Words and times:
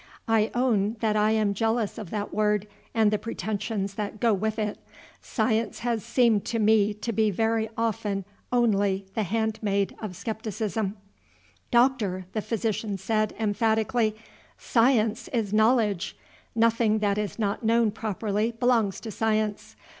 I 0.27 0.49
own 0.55 0.95
that 1.01 1.15
I 1.15 1.29
am 1.33 1.53
jealous 1.53 1.99
of 1.99 2.09
that 2.09 2.33
word 2.33 2.67
and 2.91 3.11
the 3.11 3.19
pretensions 3.19 3.93
that 3.93 4.19
go 4.19 4.33
with 4.33 4.57
it. 4.57 4.79
Science 5.21 5.77
has 5.81 6.03
seemed 6.03 6.43
to 6.45 6.57
me 6.57 6.91
to 6.95 7.13
be 7.13 7.29
very 7.29 7.69
often 7.77 8.25
only 8.51 9.05
the 9.13 9.21
handmaid 9.21 9.95
of 10.01 10.15
skepticism." 10.15 10.97
"Doctor!" 11.69 12.25
the 12.33 12.41
physician 12.41 12.97
said, 12.97 13.35
emphatically, 13.37 14.15
"science 14.57 15.27
is 15.27 15.53
knowledge. 15.53 16.17
Nothing 16.55 16.97
that 16.97 17.19
is 17.19 17.37
not 17.37 17.61
known 17.63 17.91
properly 17.91 18.53
belongs 18.53 19.01
to 19.01 19.11
science. 19.11 19.75